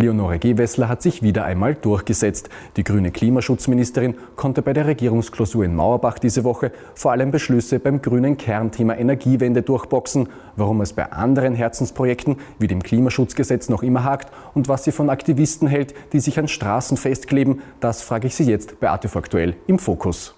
[0.00, 2.48] Leonore Gewessler hat sich wieder einmal durchgesetzt.
[2.76, 8.00] Die grüne Klimaschutzministerin konnte bei der Regierungsklausur in Mauerbach diese Woche vor allem Beschlüsse beim
[8.00, 10.28] grünen Kernthema Energiewende durchboxen.
[10.56, 15.10] Warum es bei anderen Herzensprojekten wie dem Klimaschutzgesetz noch immer hakt und was sie von
[15.10, 19.54] Aktivisten hält, die sich an Straßen festkleben, das frage ich sie jetzt bei ATV aktuell
[19.66, 20.34] im Fokus.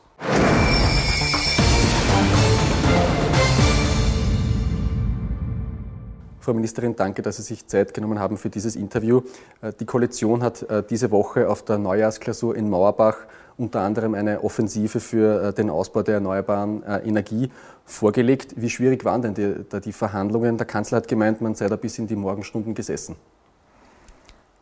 [6.42, 9.22] Frau Ministerin, danke, dass Sie sich Zeit genommen haben für dieses Interview.
[9.60, 13.16] Äh, die Koalition hat äh, diese Woche auf der Neujahrsklausur in Mauerbach
[13.56, 17.48] unter anderem eine Offensive für äh, den Ausbau der erneuerbaren Energie
[17.84, 18.54] vorgelegt.
[18.56, 20.56] Wie schwierig waren denn die, die Verhandlungen?
[20.56, 23.14] Der Kanzler hat gemeint, man sei da bis in die Morgenstunden gesessen.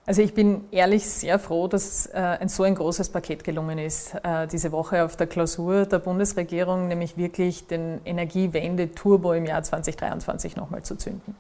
[0.05, 4.17] Also ich bin ehrlich sehr froh, dass ein so ein großes Paket gelungen ist
[4.51, 10.83] diese Woche auf der Klausur der Bundesregierung, nämlich wirklich den Energiewende-Turbo im Jahr 2023 nochmal
[10.83, 11.37] zu zünden.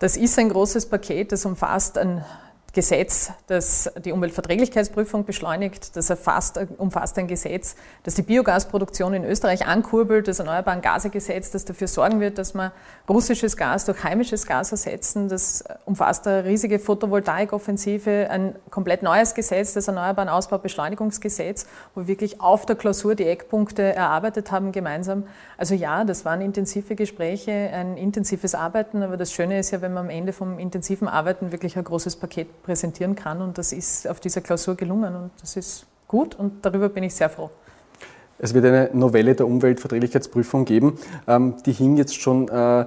[0.00, 2.24] Das ist ein großes Paket, das umfasst ein
[2.72, 5.96] Gesetz, das die Umweltverträglichkeitsprüfung beschleunigt.
[5.96, 11.64] Das erfasst, umfasst ein Gesetz, das die Biogasproduktion in Österreich ankurbelt, das Erneuerbaren Gasegesetz, das
[11.64, 12.72] dafür sorgen wird, dass wir
[13.08, 15.28] russisches Gas durch heimisches Gas ersetzen.
[15.28, 22.40] Das umfasst eine riesige Photovoltaikoffensive, ein komplett neues Gesetz, das Erneuerbaren Ausbaubeschleunigungsgesetz, wo wir wirklich
[22.40, 25.24] auf der Klausur die Eckpunkte erarbeitet haben gemeinsam.
[25.56, 29.92] Also ja, das waren intensive Gespräche, ein intensives Arbeiten, aber das Schöne ist ja, wenn
[29.92, 33.40] man am Ende vom intensiven Arbeiten wirklich ein großes Paket präsentieren kann.
[33.40, 37.14] Und das ist auf dieser Klausur gelungen und das ist gut und darüber bin ich
[37.14, 37.50] sehr froh.
[38.38, 40.98] Es wird eine Novelle der Umweltverträglichkeitsprüfung geben.
[41.28, 42.86] Ähm, die hing jetzt schon äh, ein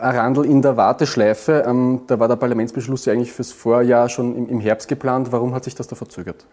[0.00, 1.64] Randl in der Warteschleife.
[1.66, 5.30] Ähm, da war der Parlamentsbeschluss ja eigentlich fürs Vorjahr schon im Herbst geplant.
[5.30, 6.46] Warum hat sich das da verzögert?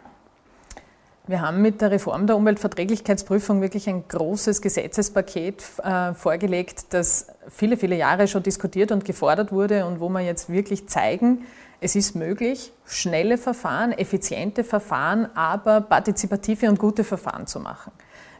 [1.25, 7.77] Wir haben mit der Reform der Umweltverträglichkeitsprüfung wirklich ein großes Gesetzespaket äh, vorgelegt, das viele,
[7.77, 11.45] viele Jahre schon diskutiert und gefordert wurde und wo wir jetzt wirklich zeigen,
[11.83, 17.91] es ist möglich, schnelle Verfahren, effiziente Verfahren, aber partizipative und gute Verfahren zu machen.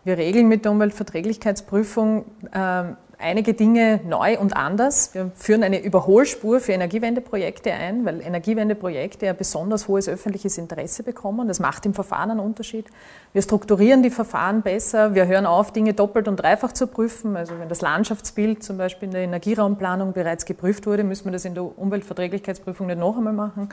[0.06, 2.84] Wir regeln mit der Umweltverträglichkeitsprüfung äh,
[3.24, 5.14] einige Dinge neu und anders.
[5.14, 11.48] Wir führen eine Überholspur für Energiewendeprojekte ein, weil Energiewendeprojekte ein besonders hohes öffentliches Interesse bekommen.
[11.48, 12.86] Das macht im Verfahren einen Unterschied.
[13.32, 15.16] Wir strukturieren die Verfahren besser.
[15.16, 17.36] Wir hören auf, Dinge doppelt und dreifach zu prüfen.
[17.36, 21.46] Also wenn das Landschaftsbild zum Beispiel in der Energieraumplanung bereits geprüft wurde, müssen wir das
[21.46, 23.70] in der Umweltverträglichkeitsprüfung nicht noch einmal machen.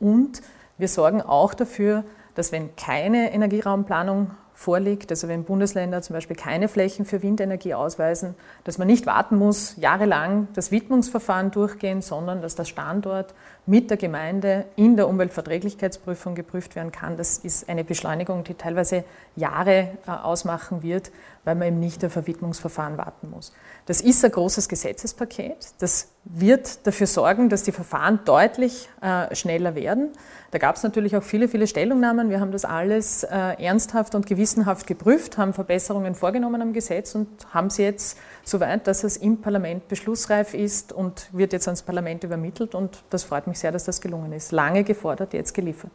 [0.00, 0.42] Und
[0.76, 2.04] wir sorgen auch dafür,
[2.34, 8.34] dass wenn keine Energieraumplanung vorliegt, also wenn Bundesländer zum Beispiel keine Flächen für Windenergie ausweisen,
[8.64, 13.34] dass man nicht warten muss, jahrelang das Widmungsverfahren durchgehen, sondern dass der Standort
[13.66, 17.16] mit der Gemeinde in der Umweltverträglichkeitsprüfung geprüft werden kann.
[17.16, 19.04] Das ist eine Beschleunigung, die teilweise
[19.36, 21.12] Jahre äh, ausmachen wird,
[21.44, 23.52] weil man eben nicht auf ein Widmungsverfahren warten muss.
[23.86, 25.68] Das ist ein großes Gesetzespaket.
[25.78, 30.10] Das wird dafür sorgen, dass die Verfahren deutlich äh, schneller werden.
[30.50, 32.28] Da gab es natürlich auch viele, viele Stellungnahmen.
[32.28, 33.28] Wir haben das alles äh,
[33.62, 38.86] ernsthaft und gewissenhaft geprüft, haben Verbesserungen vorgenommen am Gesetz und haben sie jetzt so weit,
[38.86, 42.74] dass es im Parlament beschlussreif ist und wird jetzt ans Parlament übermittelt.
[42.74, 44.52] Und das freut mich sehr, dass das gelungen ist.
[44.52, 45.90] Lange gefordert, jetzt geliefert.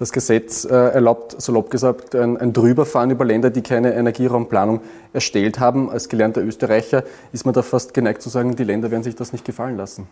[0.00, 4.80] Das Gesetz äh, erlaubt, salopp gesagt, ein, ein Drüberfahren über Länder, die keine Energieraumplanung
[5.12, 5.90] erstellt haben.
[5.90, 9.32] Als gelernter Österreicher ist man da fast geneigt zu sagen, die Länder werden sich das
[9.32, 10.08] nicht gefallen lassen.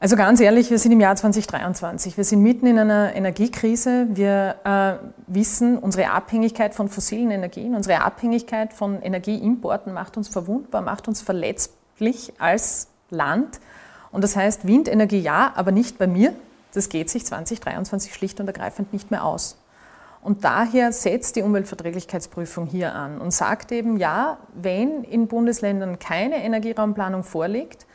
[0.00, 2.16] Also ganz ehrlich, wir sind im Jahr 2023.
[2.16, 4.06] Wir sind mitten in einer Energiekrise.
[4.08, 10.80] Wir äh, wissen, unsere Abhängigkeit von fossilen Energien, unsere Abhängigkeit von Energieimporten macht uns verwundbar,
[10.80, 13.60] macht uns verletzlich als Land.
[14.10, 16.32] Und das heißt, Windenergie ja, aber nicht bei mir,
[16.76, 19.58] das geht sich 2023 schlicht und ergreifend nicht mehr aus.
[20.22, 26.42] Und daher setzt die Umweltverträglichkeitsprüfung hier an und sagt eben, ja, wenn in Bundesländern keine
[26.42, 27.86] Energieraumplanung vorliegt,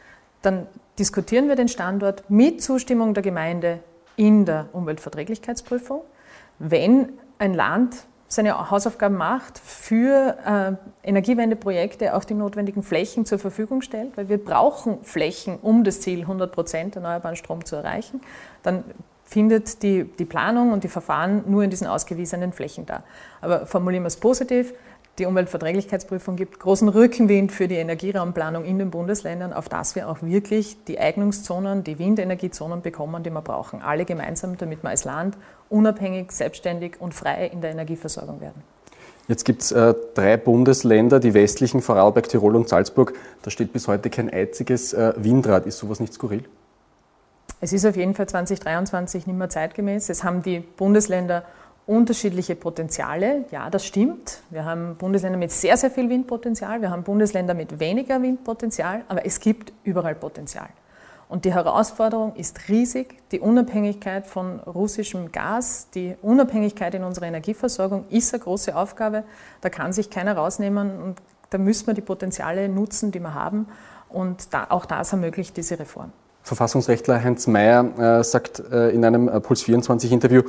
[0.41, 0.65] dann
[0.97, 3.79] diskutieren wir den Standort mit Zustimmung der Gemeinde
[4.15, 6.01] in der Umweltverträglichkeitsprüfung.
[6.57, 7.95] Wenn ein Land
[8.31, 10.37] seine Hausaufgaben macht, für
[11.03, 15.99] äh, Energiewendeprojekte auch die notwendigen Flächen zur Verfügung stellt, weil wir brauchen Flächen, um das
[15.99, 18.21] Ziel 100 Prozent erneuerbaren Strom zu erreichen,
[18.63, 18.85] dann
[19.25, 23.03] findet die, die Planung und die Verfahren nur in diesen ausgewiesenen Flächen da.
[23.41, 24.73] Aber formulieren wir es positiv,
[25.19, 30.21] die Umweltverträglichkeitsprüfung gibt großen Rückenwind für die Energieraumplanung in den Bundesländern, auf das wir auch
[30.21, 33.81] wirklich die Eignungszonen, die Windenergiezonen bekommen, die wir brauchen.
[33.81, 35.37] Alle gemeinsam, damit wir als Land
[35.69, 38.63] unabhängig, selbstständig und frei in der Energieversorgung werden.
[39.27, 43.13] Jetzt gibt es äh, drei Bundesländer, die westlichen, Vorarlberg, Tirol und Salzburg.
[43.43, 45.65] Da steht bis heute kein einziges äh, Windrad.
[45.65, 46.43] Ist sowas nicht skurril?
[47.59, 50.09] Es ist auf jeden Fall 2023 nicht mehr zeitgemäß.
[50.09, 51.43] Es haben die Bundesländer
[51.85, 53.45] unterschiedliche Potenziale.
[53.51, 54.41] Ja, das stimmt.
[54.49, 56.81] Wir haben Bundesländer mit sehr, sehr viel Windpotenzial.
[56.81, 59.03] Wir haben Bundesländer mit weniger Windpotenzial.
[59.07, 60.69] Aber es gibt überall Potenzial.
[61.27, 63.15] Und die Herausforderung ist riesig.
[63.31, 69.23] Die Unabhängigkeit von russischem Gas, die Unabhängigkeit in unserer Energieversorgung ist eine große Aufgabe.
[69.61, 73.67] Da kann sich keiner rausnehmen und da müssen wir die Potenziale nutzen, die wir haben.
[74.09, 76.11] Und da, auch das ermöglicht diese Reform.
[76.43, 80.41] Verfassungsrechtler Heinz Mayer äh, sagt äh, in einem äh, Puls 24 Interview,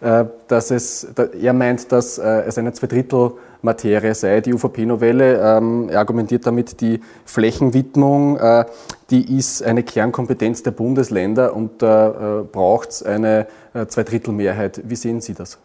[0.00, 5.40] äh, dass es, da, er meint, dass äh, es eine Zweidrittel-Materie sei, die UVP-Novelle.
[5.40, 8.64] Ähm, er argumentiert damit, die Flächenwidmung, äh,
[9.10, 13.48] die ist eine Kernkompetenz der Bundesländer und da braucht es eine
[13.88, 14.82] Zweidrittelmehrheit.
[14.84, 15.58] Wie sehen Sie das?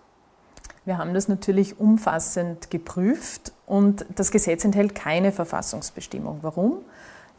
[0.85, 6.39] Wir haben das natürlich umfassend geprüft und das Gesetz enthält keine Verfassungsbestimmung.
[6.41, 6.77] Warum?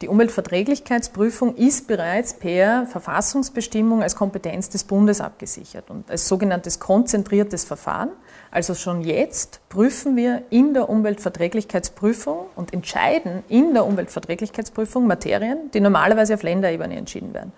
[0.01, 7.63] Die Umweltverträglichkeitsprüfung ist bereits per Verfassungsbestimmung als Kompetenz des Bundes abgesichert und als sogenanntes konzentriertes
[7.63, 8.09] Verfahren.
[8.51, 15.79] Also schon jetzt prüfen wir in der Umweltverträglichkeitsprüfung und entscheiden in der Umweltverträglichkeitsprüfung Materien, die
[15.79, 17.51] normalerweise auf Länderebene entschieden werden.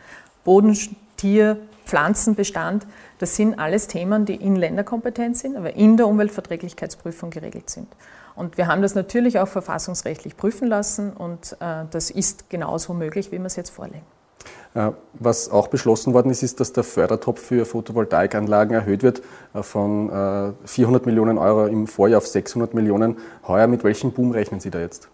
[0.46, 0.78] Boden,
[1.18, 2.88] Tier, Pflanzenbestand,
[3.18, 7.88] das sind alles Themen, die in Länderkompetenz sind, aber in der Umweltverträglichkeitsprüfung geregelt sind.
[8.40, 13.34] Und wir haben das natürlich auch verfassungsrechtlich prüfen lassen und äh, das ist genauso möglich,
[13.34, 14.06] wie wir es jetzt vorlegen.
[14.74, 19.22] Äh, was auch beschlossen worden ist, ist, dass der Fördertopf für Photovoltaikanlagen erhöht wird
[19.54, 23.68] äh, von 400 äh, Millionen Euro im Vorjahr auf 600 Millionen heuer.
[23.68, 25.10] Mit welchem Boom rechnen Sie da jetzt?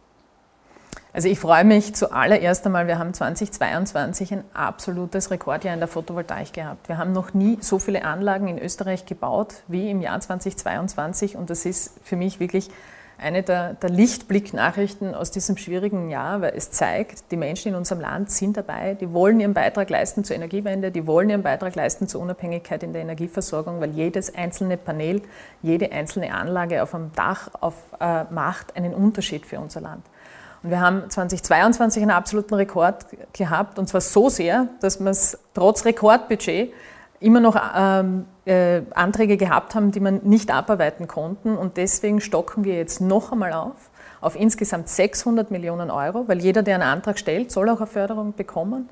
[1.11, 6.53] Also ich freue mich zuallererst einmal, wir haben 2022 ein absolutes Rekordjahr in der Photovoltaik
[6.53, 6.89] gehabt.
[6.89, 11.49] Wir haben noch nie so viele Anlagen in Österreich gebaut wie im Jahr 2022 und
[11.49, 12.69] das ist für mich wirklich
[13.17, 18.01] eine der, der Lichtblicknachrichten aus diesem schwierigen Jahr, weil es zeigt, die Menschen in unserem
[18.01, 22.07] Land sind dabei, die wollen ihren Beitrag leisten zur Energiewende, die wollen ihren Beitrag leisten
[22.07, 25.21] zur Unabhängigkeit in der Energieversorgung, weil jedes einzelne Panel,
[25.61, 30.03] jede einzelne Anlage auf dem Dach auf, äh, macht einen Unterschied für unser Land.
[30.61, 35.37] Und wir haben 2022 einen absoluten Rekord gehabt, und zwar so sehr, dass man es
[35.53, 36.73] trotz Rekordbudget
[37.19, 41.57] immer noch ähm, äh, Anträge gehabt haben, die man nicht abarbeiten konnten.
[41.57, 43.89] Und deswegen stocken wir jetzt noch einmal auf,
[44.21, 48.33] auf insgesamt 600 Millionen Euro, weil jeder, der einen Antrag stellt, soll auch eine Förderung
[48.33, 48.89] bekommen.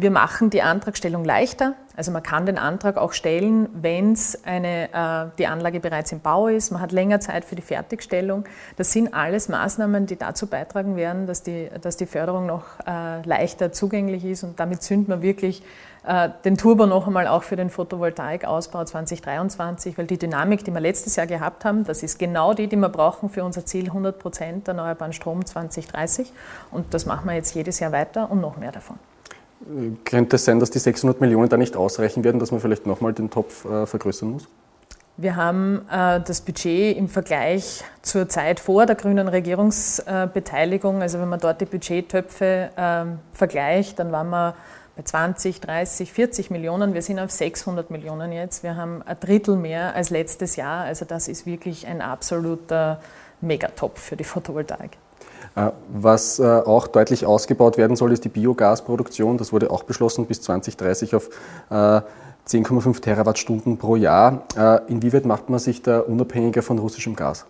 [0.00, 1.74] Wir machen die Antragstellung leichter.
[1.94, 4.14] Also man kann den Antrag auch stellen, wenn
[4.44, 6.70] äh, die Anlage bereits im Bau ist.
[6.70, 8.44] Man hat länger Zeit für die Fertigstellung.
[8.78, 13.20] Das sind alles Maßnahmen, die dazu beitragen werden, dass die, dass die Förderung noch äh,
[13.26, 14.42] leichter zugänglich ist.
[14.42, 15.62] Und damit sind wir wirklich
[16.06, 20.80] äh, den Turbo noch einmal auch für den Photovoltaikausbau 2023, weil die Dynamik, die wir
[20.80, 24.18] letztes Jahr gehabt haben, das ist genau die, die wir brauchen für unser Ziel 100
[24.18, 26.32] Prozent erneuerbaren Strom 2030.
[26.70, 28.98] Und das machen wir jetzt jedes Jahr weiter und noch mehr davon.
[30.04, 33.12] Könnte es sein, dass die 600 Millionen da nicht ausreichen werden, dass man vielleicht nochmal
[33.12, 34.48] den Topf äh, vergrößern muss?
[35.18, 41.28] Wir haben äh, das Budget im Vergleich zur Zeit vor der grünen Regierungsbeteiligung, also wenn
[41.28, 43.04] man dort die Budgettöpfe äh,
[43.36, 44.54] vergleicht, dann waren wir
[44.96, 46.94] bei 20, 30, 40 Millionen.
[46.94, 48.62] Wir sind auf 600 Millionen jetzt.
[48.62, 50.84] Wir haben ein Drittel mehr als letztes Jahr.
[50.84, 53.00] Also das ist wirklich ein absoluter
[53.42, 54.96] Megatopf für die Photovoltaik.
[55.56, 59.38] Äh, was äh, auch deutlich ausgebaut werden soll, ist die Biogasproduktion.
[59.38, 61.30] Das wurde auch beschlossen bis 2030 auf
[61.70, 64.44] 10,5 äh, Terawattstunden pro Jahr.
[64.88, 67.46] Inwieweit macht man sich da unabhängiger von russischem Gas?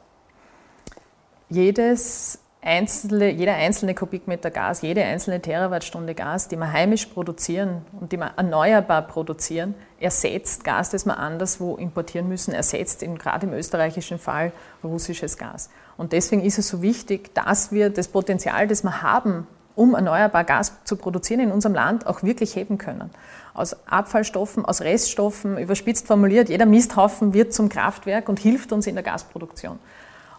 [1.49, 8.12] Jedes einzelne, jeder einzelne Kubikmeter Gas, jede einzelne Terawattstunde Gas, die wir heimisch produzieren und
[8.12, 13.54] die wir erneuerbar produzieren, ersetzt Gas, das wir anderswo importieren müssen, ersetzt in, gerade im
[13.54, 14.52] österreichischen Fall
[14.85, 15.70] russisches Gas.
[15.96, 20.44] Und deswegen ist es so wichtig, dass wir das Potenzial, das wir haben, um erneuerbar
[20.44, 23.11] Gas zu produzieren in unserem Land, auch wirklich heben können.
[23.54, 28.94] Aus Abfallstoffen, aus Reststoffen, überspitzt formuliert, jeder Misthaufen wird zum Kraftwerk und hilft uns in
[28.94, 29.78] der Gasproduktion.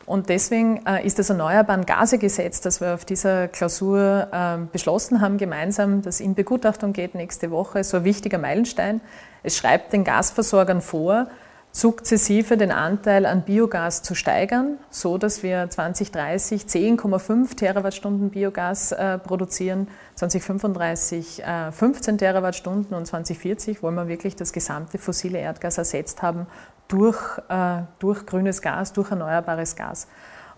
[0.05, 5.37] Und deswegen äh, ist das Erneuerbaren Gase-Gesetz, das wir auf dieser Klausur äh, beschlossen haben,
[5.37, 9.01] gemeinsam, das in Begutachtung geht nächste Woche, so ein wichtiger Meilenstein.
[9.43, 11.27] Es schreibt den Gasversorgern vor,
[11.71, 19.17] sukzessive den Anteil an Biogas zu steigern, so dass wir 2030 10,5 Terawattstunden Biogas äh,
[19.17, 26.21] produzieren, 2035 äh, 15 Terawattstunden und 2040 wollen wir wirklich das gesamte fossile Erdgas ersetzt
[26.21, 26.47] haben
[26.89, 30.07] durch, äh, durch grünes Gas, durch erneuerbares Gas.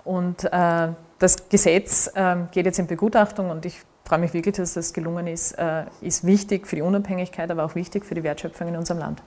[0.04, 0.90] Und äh,
[1.20, 5.28] das Gesetz äh, geht jetzt in Begutachtung und ich freue mich wirklich, dass das gelungen
[5.28, 9.00] ist, äh, ist wichtig für die Unabhängigkeit, aber auch wichtig für die Wertschöpfung in unserem
[9.00, 9.24] Land.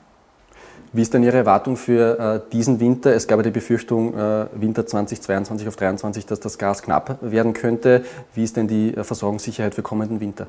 [0.93, 3.15] Wie ist denn Ihre Erwartung für äh, diesen Winter?
[3.15, 7.53] Es gab ja die Befürchtung, äh, Winter 2022 auf 2023, dass das Gas knapp werden
[7.53, 8.05] könnte.
[8.35, 10.47] Wie ist denn die Versorgungssicherheit für kommenden Winter?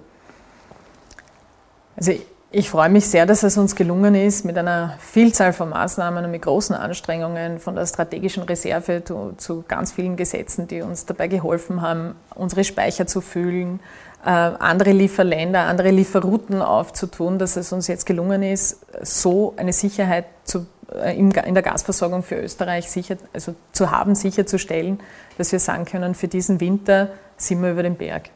[1.95, 2.13] Also
[2.49, 6.31] ich freue mich sehr, dass es uns gelungen ist, mit einer Vielzahl von Maßnahmen und
[6.31, 11.27] mit großen Anstrengungen von der strategischen Reserve zu, zu ganz vielen Gesetzen, die uns dabei
[11.27, 13.81] geholfen haben, unsere Speicher zu füllen,
[14.23, 20.65] andere Lieferländer, andere Lieferrouten aufzutun, dass es uns jetzt gelungen ist, so eine Sicherheit zu,
[20.93, 24.99] äh, in der Gasversorgung für Österreich sicher, also zu haben, sicherzustellen,
[25.37, 28.29] dass wir sagen können, für diesen Winter sind wir über den Berg.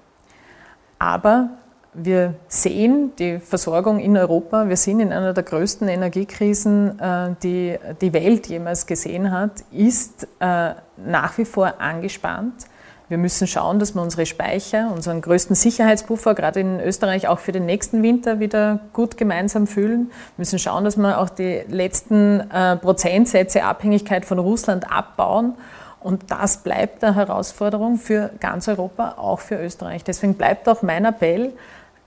[1.00, 1.50] Aber
[1.94, 4.70] wir sehen die Versorgung in Europa.
[4.70, 10.28] Wir sind in einer der größten Energiekrisen, äh, die die Welt jemals gesehen hat, ist
[10.40, 10.74] äh,
[11.06, 12.66] nach wie vor angespannt.
[13.10, 17.52] Wir müssen schauen, dass wir unsere Speicher, unseren größten Sicherheitspuffer, gerade in Österreich auch für
[17.52, 20.12] den nächsten Winter wieder gut gemeinsam füllen.
[20.38, 25.56] Wir müssen schauen, dass wir auch die letzten äh, Prozentsätze Abhängigkeit von Russland abbauen.
[26.00, 30.06] Und das bleibt eine Herausforderung für ganz Europa, auch für Österreich.
[30.06, 31.52] Deswegen bleibt auch mein Appell,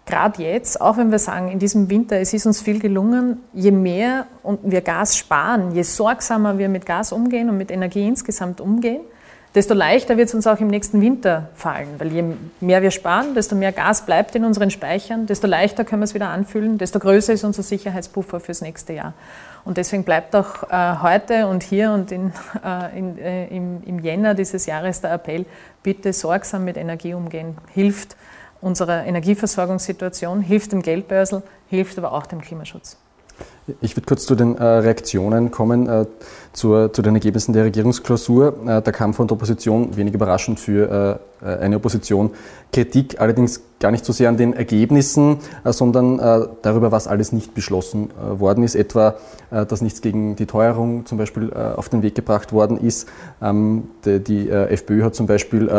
[0.06, 3.70] gerade jetzt, auch wenn wir sagen, in diesem Winter, es ist uns viel gelungen, je
[3.70, 4.26] mehr
[4.62, 9.00] wir Gas sparen, je sorgsamer wir mit Gas umgehen und mit Energie insgesamt umgehen,
[9.54, 11.88] desto leichter wird es uns auch im nächsten Winter fallen.
[11.98, 12.24] Weil je
[12.60, 16.14] mehr wir sparen, desto mehr Gas bleibt in unseren Speichern, desto leichter können wir es
[16.14, 19.14] wieder anfüllen, desto größer ist unser Sicherheitspuffer fürs nächste Jahr.
[19.64, 22.32] Und deswegen bleibt auch äh, heute und hier und in,
[22.64, 25.46] äh, in, äh, im, im Jänner dieses Jahres der Appell,
[25.82, 27.56] bitte sorgsam mit Energie umgehen.
[27.72, 28.16] Hilft
[28.64, 32.96] unserer Energieversorgungssituation, hilft dem Geldbörsel, hilft aber auch dem Klimaschutz.
[33.80, 36.06] Ich würde kurz zu den äh, Reaktionen kommen, äh,
[36.54, 38.54] zur, zu den Ergebnissen der Regierungsklausur.
[38.66, 42.30] Äh, da kam von der Opposition, wenig überraschend für äh, eine Opposition,
[42.72, 47.32] Kritik, allerdings gar nicht so sehr an den Ergebnissen, äh, sondern äh, darüber, was alles
[47.32, 49.16] nicht beschlossen worden ist, etwa,
[49.50, 53.08] dass nichts gegen die Teuerung zum Beispiel auf den Weg gebracht worden ist.
[53.40, 55.70] Ähm, die FPÖ hat zum Beispiel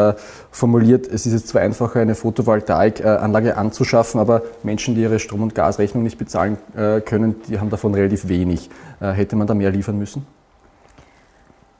[0.52, 5.56] formuliert, es ist jetzt zwar einfacher, eine Photovoltaikanlage anzuschaffen, aber Menschen, die ihre Strom- und
[5.56, 6.58] Gasrechnung nicht bezahlen
[7.06, 8.70] können, die haben davon relativ wenig.
[9.00, 10.26] Hätte man da mehr liefern müssen?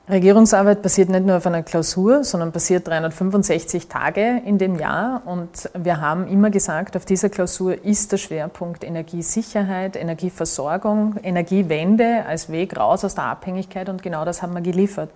[0.08, 5.22] Regierungsarbeit basiert nicht nur auf einer Klausur, sondern basiert 365 Tage in dem Jahr.
[5.24, 12.50] Und wir haben immer gesagt, auf dieser Klausur ist der Schwerpunkt Energiesicherheit, Energieversorgung, Energiewende als
[12.50, 13.88] Weg raus aus der Abhängigkeit.
[13.88, 15.10] Und genau das haben wir geliefert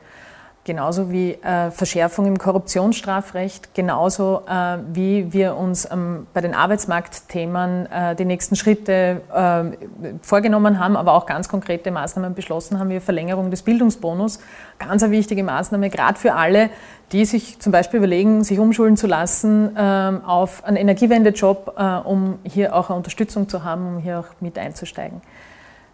[0.71, 7.91] genauso wie äh, Verschärfung im Korruptionsstrafrecht, genauso äh, wie wir uns ähm, bei den Arbeitsmarktthemen
[7.91, 13.00] äh, die nächsten Schritte äh, vorgenommen haben, aber auch ganz konkrete Maßnahmen beschlossen haben, wie
[13.00, 14.39] Verlängerung des Bildungsbonus.
[14.79, 16.71] Ganz eine wichtige Maßnahme, gerade für alle,
[17.11, 22.39] die sich zum Beispiel überlegen, sich umschulen zu lassen ähm, auf einen Energiewendejob, äh, um
[22.45, 25.21] hier auch eine Unterstützung zu haben, um hier auch mit einzusteigen.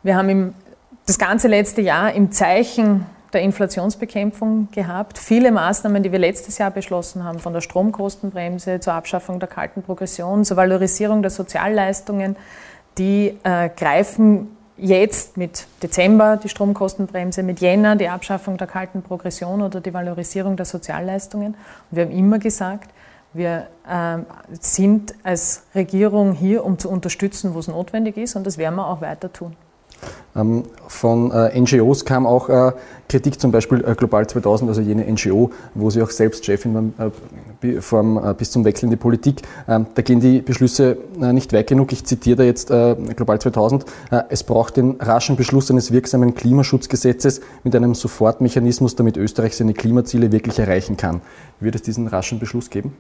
[0.03, 0.55] Wir haben im,
[1.07, 5.19] das ganze letzte Jahr im Zeichen der Inflationsbekämpfung gehabt.
[5.19, 9.83] Viele Maßnahmen, die wir letztes Jahr beschlossen haben, von der Stromkostenbremse zur Abschaffung der kalten
[9.83, 12.37] Progression, zur Valorisierung der Sozialleistungen,
[12.97, 19.61] die äh, greifen jetzt mit Dezember die Stromkostenbremse, mit Jänner die Abschaffung der kalten Progression
[19.61, 21.55] oder die Valorisierung der Sozialleistungen.
[21.91, 22.91] Und wir haben immer gesagt,
[23.35, 24.17] wir äh,
[24.61, 28.87] sind als Regierung hier, um zu unterstützen, wo es notwendig ist, und das werden wir
[28.87, 29.55] auch weiter tun.
[30.37, 32.73] Ähm, von äh, NGOs kam auch äh,
[33.09, 37.13] Kritik, zum Beispiel äh, Global 2000, also jene NGO, wo Sie auch selbst Chefin waren
[38.37, 39.43] bis zum Wechsel in die Politik.
[39.67, 41.93] Ähm, da gehen die Beschlüsse nicht weit genug.
[41.93, 43.87] Ich zitiere da jetzt Global 2000.
[44.29, 50.33] Es braucht den raschen Beschluss eines wirksamen Klimaschutzgesetzes mit einem Sofortmechanismus, damit Österreich seine Klimaziele
[50.33, 51.23] wirklich erreichen kann.
[51.61, 52.95] Wird es diesen raschen Beschluss geben?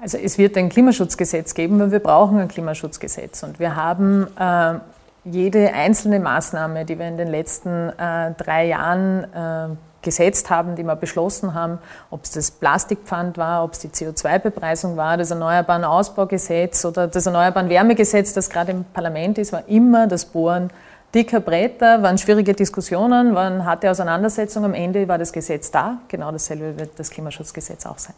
[0.00, 3.44] Also es wird ein Klimaschutzgesetz geben, weil wir brauchen ein Klimaschutzgesetz.
[3.44, 4.80] Und wir haben äh,
[5.24, 10.82] jede einzelne Maßnahme, die wir in den letzten äh, drei Jahren äh, gesetzt haben, die
[10.82, 11.78] wir beschlossen haben,
[12.10, 17.26] ob es das Plastikpfand war, ob es die CO2-Bepreisung war, das Erneuerbaren Ausbaugesetz oder das
[17.26, 20.70] Erneuerbaren Wärmegesetz, das gerade im Parlament ist, war immer das Bohren
[21.14, 24.66] dicker Bretter, waren schwierige Diskussionen, waren harte Auseinandersetzungen.
[24.66, 25.98] Am Ende war das Gesetz da.
[26.08, 28.14] Genau dasselbe wird das Klimaschutzgesetz auch sein.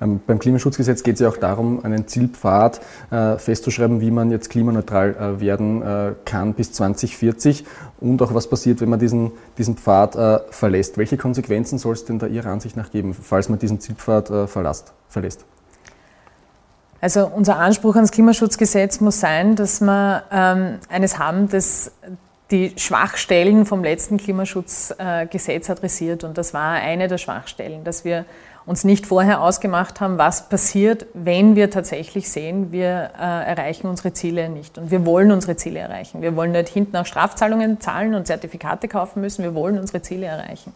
[0.00, 4.50] Ähm, beim Klimaschutzgesetz geht es ja auch darum, einen Zielpfad äh, festzuschreiben, wie man jetzt
[4.50, 7.64] klimaneutral äh, werden äh, kann bis 2040
[8.00, 10.98] und auch was passiert, wenn man diesen, diesen Pfad äh, verlässt.
[10.98, 14.46] Welche Konsequenzen soll es denn da Ihrer Ansicht nach geben, falls man diesen Zielpfad äh,
[14.46, 15.44] verlasst, verlässt?
[17.00, 21.92] Also unser Anspruch ans Klimaschutzgesetz muss sein, dass wir ähm, eines haben, das
[22.50, 26.24] die Schwachstellen vom letzten Klimaschutzgesetz adressiert.
[26.24, 28.24] Und das war eine der Schwachstellen, dass wir
[28.66, 34.12] uns nicht vorher ausgemacht haben, was passiert, wenn wir tatsächlich sehen, wir äh, erreichen unsere
[34.12, 34.76] Ziele nicht.
[34.76, 36.20] Und wir wollen unsere Ziele erreichen.
[36.20, 39.44] Wir wollen nicht hinten auch Strafzahlungen zahlen und Zertifikate kaufen müssen.
[39.44, 40.74] Wir wollen unsere Ziele erreichen.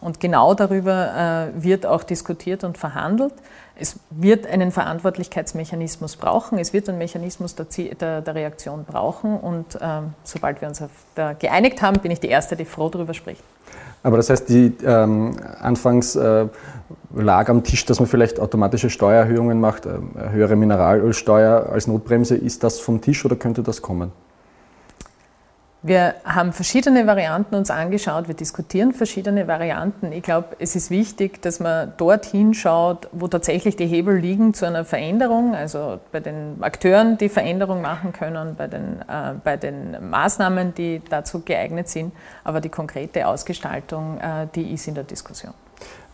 [0.00, 3.34] Und genau darüber äh, wird auch diskutiert und verhandelt.
[3.74, 6.58] Es wird einen Verantwortlichkeitsmechanismus brauchen.
[6.58, 7.66] Es wird einen Mechanismus der,
[8.00, 9.38] der, der Reaktion brauchen.
[9.38, 10.82] Und ähm, sobald wir uns
[11.16, 13.42] der geeinigt haben, bin ich die Erste, die froh darüber spricht.
[14.02, 16.46] Aber das heißt, die ähm, anfangs äh,
[17.14, 19.90] lag am Tisch, dass man vielleicht automatische Steuererhöhungen macht, äh,
[20.30, 22.36] höhere Mineralölsteuer als Notbremse.
[22.36, 24.12] Ist das vom Tisch oder könnte das kommen?
[25.80, 30.10] Wir haben verschiedene Varianten uns angeschaut, wir diskutieren verschiedene Varianten.
[30.10, 34.66] Ich glaube, es ist wichtig, dass man dorthin schaut, wo tatsächlich die Hebel liegen zu
[34.66, 40.10] einer Veränderung, also bei den Akteuren, die Veränderung machen können, bei den, äh, bei den
[40.10, 42.12] Maßnahmen, die dazu geeignet sind.
[42.42, 45.52] Aber die konkrete Ausgestaltung, äh, die ist in der Diskussion.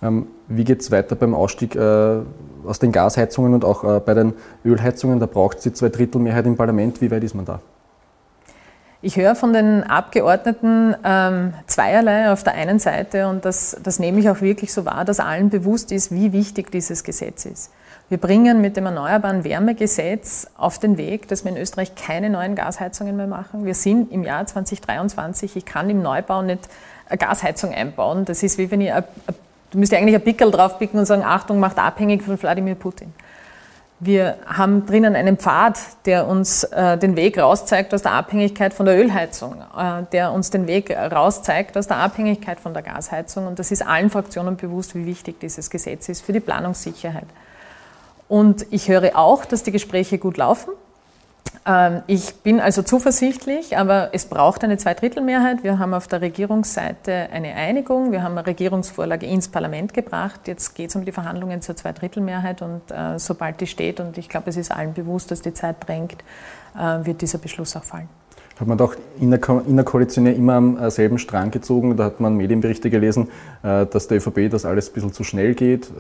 [0.02, 2.18] Ähm, wie geht es weiter beim Ausstieg äh,
[2.66, 5.21] aus den Gasheizungen und auch äh, bei den Ölheizungen?
[5.21, 7.00] Da braucht es die Zweidrittelmehrheit im Parlament.
[7.00, 7.61] Wie weit ist man da?
[9.04, 14.18] Ich höre von den Abgeordneten ähm, zweierlei auf der einen Seite und das, das nehme
[14.18, 17.70] ich auch wirklich so wahr, dass allen bewusst ist, wie wichtig dieses Gesetz ist.
[18.08, 22.54] Wir bringen mit dem Erneuerbaren Wärmegesetz auf den Weg, dass wir in Österreich keine neuen
[22.54, 23.66] Gasheizungen mehr machen.
[23.66, 25.54] Wir sind im Jahr 2023.
[25.54, 26.66] Ich kann im Neubau nicht
[27.06, 28.25] eine Gasheizung einbauen.
[28.25, 29.04] Das ist wie wenn ich, a, a,
[29.70, 33.12] du müsst eigentlich ein Pickel draufpicken und sagen, Achtung, macht abhängig von Wladimir Putin.
[34.00, 38.86] Wir haben drinnen einen Pfad, der uns äh, den Weg rauszeigt aus der Abhängigkeit von
[38.86, 43.46] der Ölheizung, äh, der uns den Weg rauszeigt aus der Abhängigkeit von der Gasheizung.
[43.46, 47.26] Und das ist allen Fraktionen bewusst, wie wichtig dieses Gesetz ist für die Planungssicherheit.
[48.28, 50.72] Und ich höre auch, dass die Gespräche gut laufen.
[51.66, 55.62] Ähm, ich bin also zuversichtlich, aber es braucht eine Zweidrittelmehrheit.
[55.62, 58.12] Wir haben auf der Regierungsseite eine Einigung.
[58.12, 60.47] Wir haben eine Regierungsvorlage ins Parlament gebracht.
[60.47, 64.28] Jetzt geht es um die Verhandlungen zur Zweidrittelmehrheit und äh, sobald die steht, und ich
[64.28, 66.23] glaube, es ist allen bewusst, dass die Zeit drängt,
[66.78, 68.09] äh, wird dieser Beschluss auch fallen.
[68.61, 71.97] Hat man doch innerkoalitionär immer am äh, selben Strang gezogen.
[71.97, 73.28] Da hat man Medienberichte gelesen,
[73.62, 75.90] dass der ÖVP das alles ein bisschen zu schnell geht.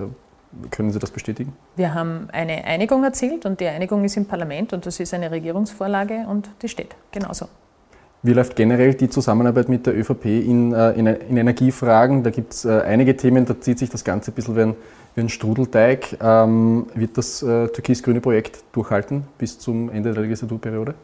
[0.70, 1.52] Können Sie das bestätigen?
[1.76, 5.30] Wir haben eine Einigung erzielt und die Einigung ist im Parlament und das ist eine
[5.30, 7.48] Regierungsvorlage und die steht genauso.
[8.24, 12.22] Wie läuft generell die Zusammenarbeit mit der ÖVP in, äh, in, in Energiefragen?
[12.22, 14.76] Da gibt es äh, einige Themen, da zieht sich das Ganze ein bisschen wie ein,
[15.14, 16.16] wie ein Strudelteig.
[16.22, 20.94] Ähm, wird das äh, türkis-grüne Projekt durchhalten bis zum Ende der Legislaturperiode?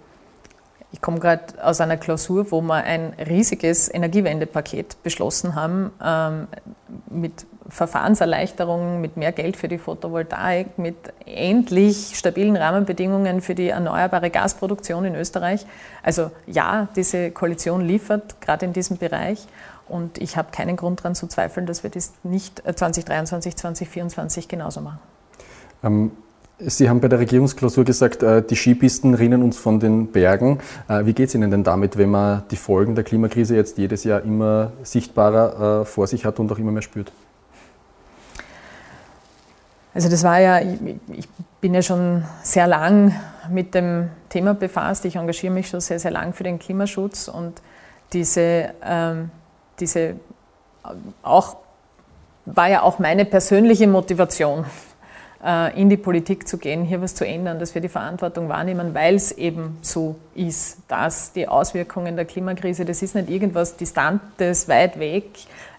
[0.93, 6.47] Ich komme gerade aus einer Klausur, wo wir ein riesiges Energiewendepaket beschlossen haben, ähm,
[7.11, 14.31] mit Verfahrenserleichterungen, mit mehr Geld für die Photovoltaik, mit endlich stabilen Rahmenbedingungen für die erneuerbare
[14.31, 15.67] Gasproduktion in Österreich.
[16.03, 19.47] Also ja, diese Koalition liefert gerade in diesem Bereich.
[19.89, 24.81] Und ich habe keinen Grund daran zu zweifeln, dass wir das nicht 2023, 2024 genauso
[24.81, 25.01] machen.
[25.83, 26.13] Ähm
[26.63, 30.59] Sie haben bei der Regierungsklausur gesagt, äh, die Skipisten rinnen uns von den Bergen.
[30.89, 34.05] Äh, wie geht es Ihnen denn damit, wenn man die Folgen der Klimakrise jetzt jedes
[34.05, 37.13] Jahr immer sichtbarer äh, vor sich hat und auch immer mehr spürt?
[39.93, 41.29] Also das war ja, ich
[41.61, 43.15] bin ja schon sehr lang
[43.51, 45.05] mit dem Thema befasst.
[45.05, 47.61] Ich engagiere mich schon sehr, sehr lang für den Klimaschutz und
[48.13, 49.31] diese, ähm,
[49.79, 50.15] diese
[51.23, 51.57] auch,
[52.47, 54.90] war ja auch meine persönliche Motivation äh,
[55.75, 59.15] in die Politik zu gehen, hier was zu ändern, dass wir die Verantwortung wahrnehmen, weil
[59.15, 64.99] es eben so ist, dass die Auswirkungen der Klimakrise, das ist nicht irgendwas Distantes, weit
[64.99, 65.25] weg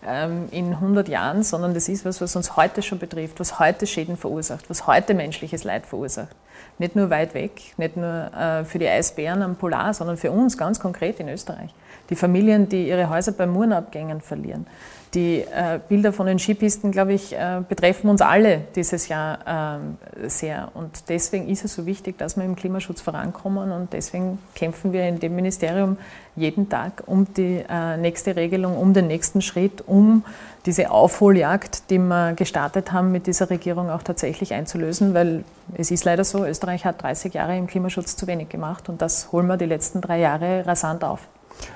[0.04, 3.86] ähm, in 100 Jahren, sondern das ist was, was uns heute schon betrifft, was heute
[3.86, 6.36] Schäden verursacht, was heute menschliches Leid verursacht.
[6.80, 10.58] Nicht nur weit weg, nicht nur äh, für die Eisbären am Polar, sondern für uns
[10.58, 11.72] ganz konkret in Österreich.
[12.10, 14.66] Die Familien, die ihre Häuser bei Murenabgängen verlieren
[15.14, 19.82] die äh, Bilder von den Skipisten, glaube ich, äh, betreffen uns alle dieses Jahr
[20.24, 20.70] äh, sehr.
[20.74, 23.72] Und deswegen ist es so wichtig, dass wir im Klimaschutz vorankommen.
[23.72, 25.98] Und deswegen kämpfen wir in dem Ministerium
[26.38, 30.24] jeden Tag um die äh, nächste Regelung, um den nächsten Schritt, um
[30.66, 35.14] diese Aufholjagd, die wir gestartet haben, mit dieser Regierung auch tatsächlich einzulösen.
[35.14, 35.44] Weil
[35.76, 38.88] es ist leider so, Österreich hat 30 Jahre im Klimaschutz zu wenig gemacht.
[38.88, 41.28] Und das holen wir die letzten drei Jahre rasant auf.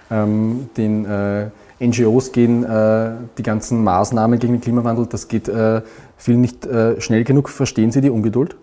[0.10, 5.82] Ähm, den äh, NGOs gehen äh, die ganzen Maßnahmen gegen den Klimawandel, das geht äh,
[6.18, 7.50] viel nicht äh, schnell genug.
[7.50, 8.56] Verstehen Sie die Ungeduld?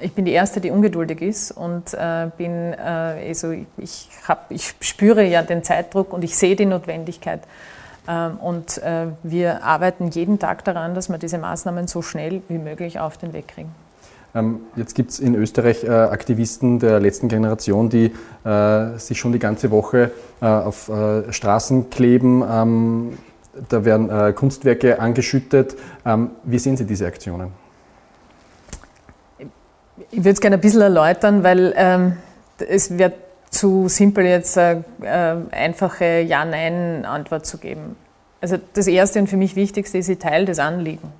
[0.00, 4.74] Ich bin die Erste, die ungeduldig ist und äh, bin, äh, also ich, hab, ich
[4.80, 7.42] spüre ja den Zeitdruck und ich sehe die Notwendigkeit.
[8.08, 12.58] Ähm, und äh, wir arbeiten jeden Tag daran, dass wir diese Maßnahmen so schnell wie
[12.58, 13.74] möglich auf den Weg kriegen.
[14.34, 18.12] Ähm, jetzt gibt es in Österreich äh, Aktivisten der letzten Generation, die
[18.44, 20.90] äh, sich schon die ganze Woche äh, auf
[21.30, 22.42] Straßen kleben.
[22.48, 23.18] Ähm,
[23.68, 25.76] da werden Kunstwerke angeschüttet.
[26.06, 27.50] Ähm, wie sehen Sie diese Aktionen?
[30.10, 32.16] Ich würde es gerne ein bisschen erläutern, weil
[32.66, 33.12] es wird
[33.50, 34.84] zu simpel jetzt eine
[35.50, 37.96] einfache Ja-Nein-Antwort zu geben.
[38.40, 41.12] Also das Erste und für mich Wichtigste ist, ich teile das Anliegen.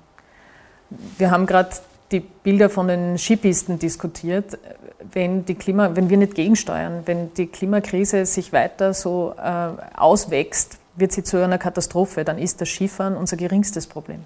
[1.19, 1.69] Wir haben gerade
[2.11, 4.57] die Bilder von den Skipisten diskutiert.
[5.11, 10.77] Wenn, die Klima, wenn wir nicht gegensteuern, wenn die Klimakrise sich weiter so äh, auswächst,
[10.95, 14.19] wird sie zu einer Katastrophe, dann ist das Skifahren unser geringstes Problem.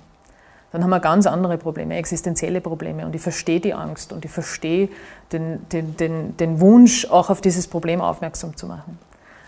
[0.71, 3.05] dann haben wir ganz andere Probleme, existenzielle Probleme.
[3.05, 4.89] Und ich verstehe die Angst und ich verstehe
[5.31, 8.99] den, den, den, den Wunsch, auch auf dieses Problem aufmerksam zu machen.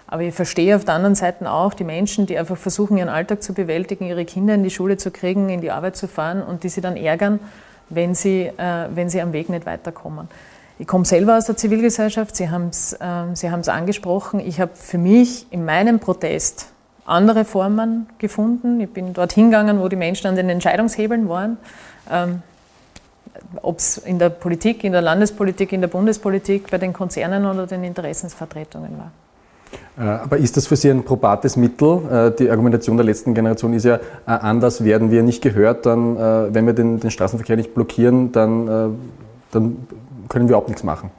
[0.08, 3.44] Aber ich verstehe auf der anderen Seite auch die Menschen, die einfach versuchen, ihren Alltag
[3.44, 6.64] zu bewältigen, ihre Kinder in die Schule zu kriegen, in die Arbeit zu fahren und
[6.64, 7.40] die sie dann ärgern,
[7.90, 10.28] wenn sie, äh, wenn sie am Weg nicht weiterkommen.
[10.78, 14.40] Ich komme selber aus der Zivilgesellschaft, Sie haben es äh, angesprochen.
[14.40, 16.72] Ich habe für mich in meinem Protest
[17.06, 18.80] andere Formen gefunden.
[18.80, 21.58] Ich bin dort hingegangen, wo die Menschen an den Entscheidungshebeln waren.
[22.10, 22.42] Ähm,
[23.62, 27.68] Ob es in der Politik, in der Landespolitik, in der Bundespolitik, bei den Konzernen oder
[27.68, 29.12] den Interessensvertretungen war.
[29.98, 32.00] Äh, aber ist das für Sie ein probates Mittel?
[32.10, 36.18] Äh, die Argumentation der letzten Generation ist ja, äh, anders werden wir nicht gehört, dann,
[36.54, 39.00] wenn wir den, den Straßenverkehr nicht blockieren, dann,
[39.52, 39.88] dann
[40.28, 41.12] können wir überhaupt nichts machen.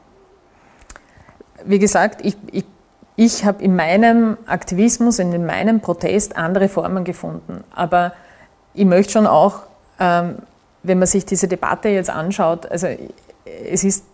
[1.64, 2.64] Wie gesagt, ich, ich
[3.22, 7.62] ich habe in meinem Aktivismus, in meinem Protest andere Formen gefunden.
[7.70, 8.14] Aber
[8.72, 9.64] ich möchte schon auch,
[9.98, 10.36] ähm,
[10.82, 12.86] wenn man sich diese Debatte jetzt anschaut, also
[13.70, 14.06] es ist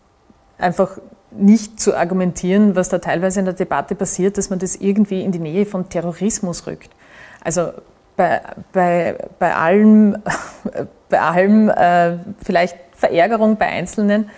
[0.59, 0.99] einfach
[1.39, 5.33] nicht zu argumentieren, was da teilweise in der Debatte passiert, dass man das irgendwie in
[5.33, 6.91] die Nähe von Terrorismus rückt.
[7.43, 7.73] Also
[8.17, 8.41] bei,
[8.73, 10.17] bei, bei allem,
[11.09, 14.31] bei allem äh, vielleicht Verärgerung bei Einzelnen,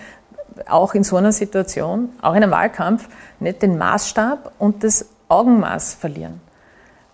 [0.69, 3.09] auch in so einer Situation, auch in einem Wahlkampf,
[3.39, 6.41] nicht den Maßstab und das Augenmaß verlieren.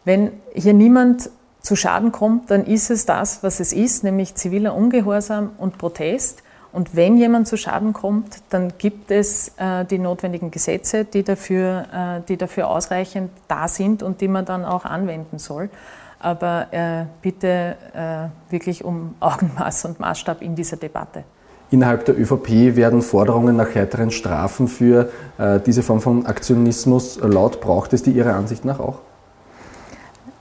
[0.05, 4.75] Wenn hier niemand zu Schaden kommt, dann ist es das, was es ist, nämlich ziviler
[4.75, 6.43] Ungehorsam und Protest.
[6.75, 11.85] Und wenn jemand zu Schaden kommt, dann gibt es äh, die notwendigen Gesetze, die dafür,
[11.95, 15.71] äh, die dafür ausreichend da sind und die man dann auch anwenden soll.
[16.19, 21.23] Aber äh, bitte äh, wirklich um Augenmaß und Maßstab in dieser Debatte.
[21.71, 27.61] Innerhalb der ÖVP werden Forderungen nach härteren Strafen für äh, diese Form von Aktionismus laut.
[27.61, 28.99] Braucht es die Ihrer Ansicht nach auch?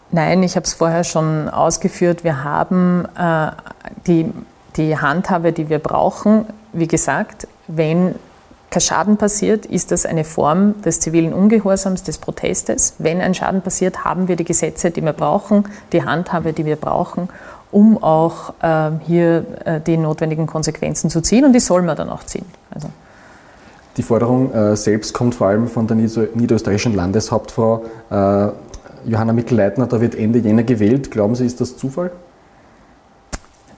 [0.10, 2.24] Nein, ich habe es vorher schon ausgeführt.
[2.24, 3.52] Wir haben äh,
[4.08, 4.32] die,
[4.76, 6.46] die Handhabe, die wir brauchen.
[6.72, 8.16] Wie gesagt, wenn
[8.74, 12.96] kein Schaden passiert, ist das eine Form des zivilen Ungehorsams, des Protestes.
[12.98, 16.76] Wenn ein Schaden passiert, haben wir die Gesetze, die wir brauchen, die Handhabe, die wir
[16.76, 17.30] brauchen,
[17.72, 22.10] um auch äh, hier äh, die notwendigen Konsequenzen zu ziehen und die soll man dann
[22.10, 22.46] auch ziehen.
[22.72, 22.90] Also.
[23.98, 28.48] Die Forderung äh, selbst kommt vor allem von der niederösterreichischen Landeshauptfrau äh,
[29.06, 31.12] Johanna Mikl-Leitner, da wird Ende Jänner gewählt.
[31.12, 32.12] Glauben Sie, ist das Zufall?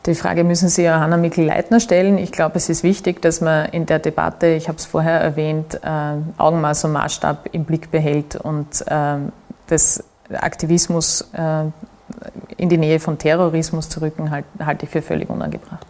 [0.05, 2.17] Die Frage müssen Sie Johanna Mikl-Leitner stellen.
[2.17, 5.79] Ich glaube, es ist wichtig, dass man in der Debatte, ich habe es vorher erwähnt,
[5.83, 9.17] äh, Augenmaß und Maßstab im Blick behält und äh,
[9.67, 11.29] das Aktivismus
[12.57, 15.85] in die Nähe von Terrorismus zu rücken, halt, halte ich für völlig unangebracht.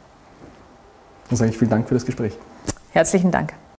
[1.29, 2.33] Dann sage ich vielen Dank für das Gespräch.
[2.91, 3.53] Herzlichen Dank.